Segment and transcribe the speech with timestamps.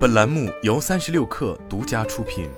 [0.00, 2.48] 本栏目由三十六氪独家出品。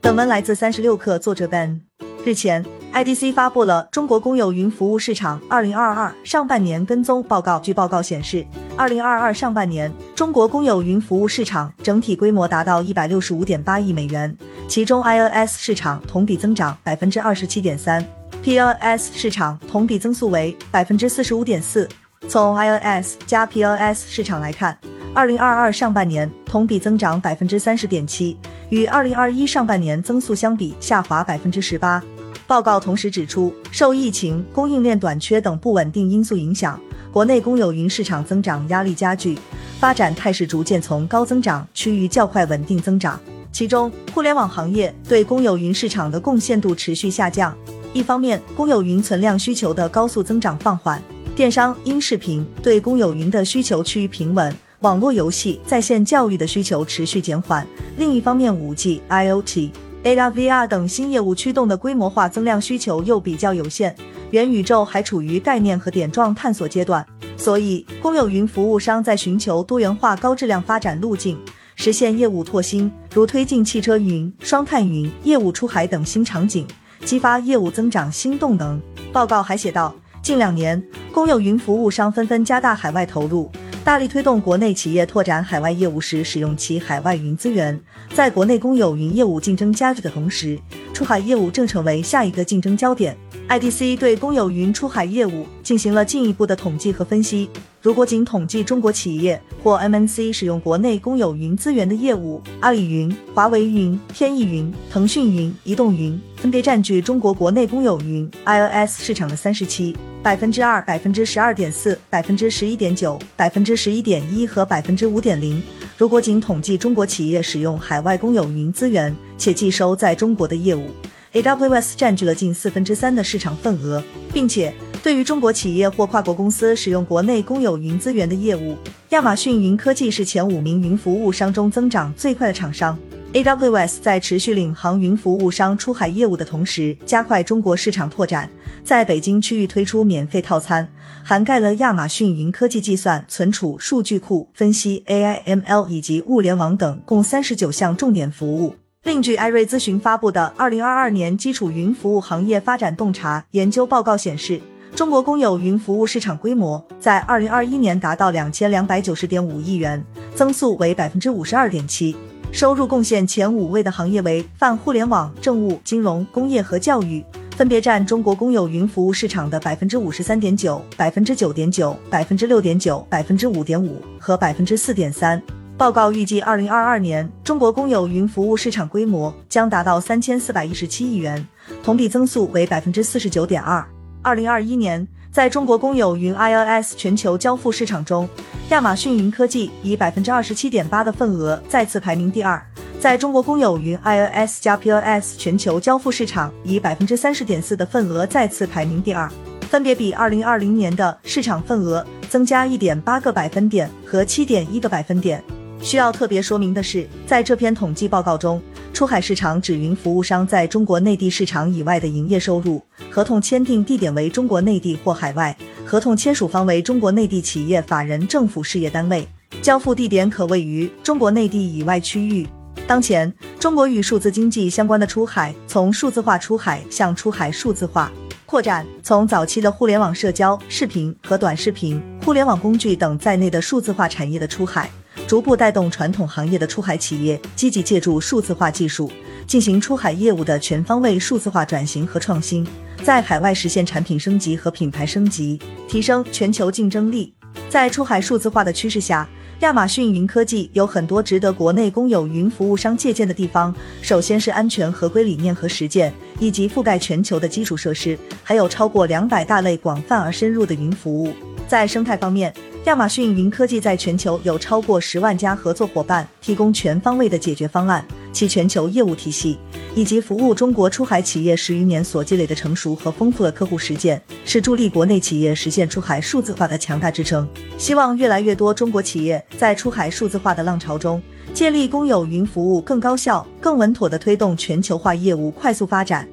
[0.00, 1.82] 本文来自三十六氪，作者 Ben。
[2.24, 7.60] 日前，IDC 发布了中国公有云服务市场二零二二上半年跟踪报告。
[7.60, 8.44] 据报告显示，
[8.76, 14.36] 二零二二上半年，中国公有云服务市场整体规模达到一百六十五点八亿美元，
[14.66, 18.04] 其中 INS 市场同比增长百分之二十七点三。
[18.42, 21.88] PLS 市场同比增速为百分之四十五点四。
[22.28, 24.76] 从 INS 加 PLS 市场来看，
[25.14, 28.36] 二零二二上半年同比增长百分之三十点七，
[28.70, 32.02] 与二零二一上半年增速相比下滑百分之十八。
[32.46, 36.80] 报告同时指出，受疫情、供应链短缺等不稳定因素影响，
[37.12, 39.38] 国内公有云市场增长压力加剧，
[39.78, 43.20] 发展态势逐渐从高增长趋于较快稳定增长。
[43.52, 47.56] 其中，互联网行业对公有云市场的贡献度持续下降。
[47.92, 51.02] 一方面，公有云存量需求的高速增长放缓，
[51.36, 57.64] 电商、音视频对公有云的需求趋于平稳，网络游戏、在线教育的需求持续减缓。
[57.98, 59.70] 另一方面，五 G、IoT、
[60.02, 63.94] AR、VR 等新业务驱动的规模化增量需求又比较有限，
[64.30, 67.06] 元宇宙还处于概念和点状探索阶段。
[67.36, 71.38] 所以，公有云服务商在寻求多元化、高质量发展路径，
[71.74, 76.66] 实现业务拓新，如推进汽车云、双碳云、业务出海等新场景。
[77.04, 78.80] 激发业务增长新动能。
[79.12, 79.94] 报告还写道，
[80.26, 80.82] 近两年，
[81.12, 83.48] 公有云服务商纷纷加大海外投入，
[83.84, 87.80] 大力推动国内企业拓展海外业务时使用其海外云资源。
[88.12, 90.58] 在国内公有云业务竞争加剧的同时，
[90.92, 93.16] 出海业务正成为下一个竞争焦点。
[93.48, 97.48] IDC 对公有云出海业务进行了进一步的统计和分析。
[97.80, 115.62] 如果仅统计中国企业或 MNC 使用国内公有云资源的业务，阿里云、华为云、天翼云、腾讯云、移动云分别占据中国国内公有云 IOS 市场的三十七、百分之二、百分之十二点四、百分之十一点九、百分之十一点一和百分之五点零。
[115.96, 120.90] 如果仅统计中国企业使用海外公有云资源且寄收在中国的业务
[121.32, 124.02] ，AWS 占据了近四分之三的市场份额，
[124.32, 128.76] 并且对于中国企业或跨国公司使用国内公有云资源的业务，
[129.10, 132.98] 亚马逊云科技是前五名云服务商中增长最快的厂商。
[133.32, 138.48] AWS 在持续领航云服务商出海业务的同时，加快中国市场拓展，
[138.82, 140.88] 在北京区域推出免费套餐，
[141.22, 148.74] 涵盖了亚马逊云科技计算、存储、数据库分析、AI/ML 以及物联网等共三十九项重点服务。
[149.02, 154.60] 另据艾瑞咨询发布的《二零二二年基础云服务行业发展洞察研究报告》显示，
[154.94, 160.02] 中国公有云服务市场规模在二零二一年达到两千两百九十点五亿元，
[160.34, 162.16] 增速为百分之五十二点七。
[162.52, 167.22] 收入贡献前五位的行业为泛互联网、政务、金融、工业和教育，
[167.54, 175.40] 分别占中国公有云服务市场的百分之五十三点九、百分之九点九、百分之六点九、百分之五点五和百分之四点三。
[175.76, 181.46] 报告预计，二零二二年中国公有云服务市场规模将达到三千四百一十七亿元，
[181.82, 183.86] 同比增速为百分之四十九点二。
[184.22, 188.28] 二零二一年，在中国公有云 IOS 全球交付市场中，
[188.70, 192.60] 亚马逊云科技以百分之二十七点八的份额再次排名第二。
[192.98, 199.30] 在中国公有云 IOS 加 POS 全球交付市场以百分之三十点四的份额再次排名第二，
[199.68, 205.42] 分别比二零二零年的市场份额增加一点八个百分点和七点一个百分点。
[205.82, 208.60] 需要特别说明的是，在这篇统计报告中，
[208.96, 219.28] 出海市场指云服务商在中国内地市场以外的营业收入，合同签订地点为中国内地或海外，合同签署方为中国内地企业法人政府事业单位，
[219.60, 222.48] 交付地点可位于中国内地以外区域。
[222.86, 223.30] 当前，
[223.60, 228.10] 中国与数字经济相关的出海，从数字化出海向出海数字化
[228.46, 234.90] 扩展，从早期的互联网社交、视频和短视频、互联网工具等在内的数字化产业的出海。
[235.26, 239.10] 逐步带动传统行业的出海企业积极借助数字化技术，
[239.44, 242.64] 进行出海业务的全方位数字化转型和创新，
[243.02, 247.34] 在海外实现产品升级和品牌升级，提升全球竞争力。
[247.68, 249.28] 在出海数字化的趋势下，
[249.60, 253.74] 亚马逊云科技有很多值得国内公有云服务商借鉴的地方。
[254.02, 261.32] 首先是安全合规理念和实践，以及覆盖全球的基础设施，还有超过两百大类广泛而深入的云服务。
[261.66, 262.54] 在生态方面，
[262.86, 268.06] 亚马逊云科技在全球有超过十万家合作伙伴，提供全方位的解决方案。
[268.32, 269.58] 其全球业务体系
[269.96, 277.48] 以及服务中国出海企业十余年所积累的成熟和丰富的客户实践，是助力国内企业实现出海数字化的强大支撑。
[277.76, 281.20] 希望越来越多中国企业在出海数字化的浪潮中，
[281.52, 286.28] 借力公有云服务更高效、更稳妥地推动全球化业务快速发展。